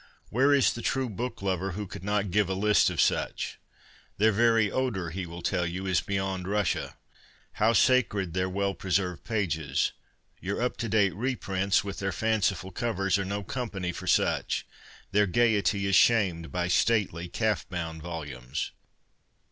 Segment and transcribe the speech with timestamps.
[0.31, 3.59] Where is the true book lover who could not give a list of such?'
[4.17, 6.97] Their very odour,' he will tell you,' is beyond Russia.'
[7.61, 9.91] How sacred their well preserved pages!
[10.39, 14.65] Your up to date reprints, with their fanciful covers, are no company for such.
[15.11, 18.71] Their gaiety is shamed by stately calf bound volumes.